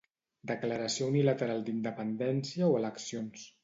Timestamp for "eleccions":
2.85-3.51